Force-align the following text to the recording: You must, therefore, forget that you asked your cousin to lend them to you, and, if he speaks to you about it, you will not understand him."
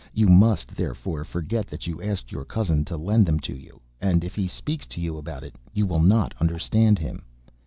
You 0.15 0.29
must, 0.29 0.69
therefore, 0.75 1.23
forget 1.23 1.67
that 1.67 1.85
you 1.85 2.01
asked 2.01 2.31
your 2.31 2.43
cousin 2.43 2.83
to 2.85 2.97
lend 2.97 3.27
them 3.27 3.39
to 3.41 3.53
you, 3.55 3.79
and, 4.01 4.23
if 4.23 4.33
he 4.33 4.47
speaks 4.47 4.87
to 4.87 4.99
you 4.99 5.15
about 5.15 5.43
it, 5.43 5.53
you 5.73 5.85
will 5.85 6.01
not 6.01 6.33
understand 6.41 6.97
him." 6.97 7.21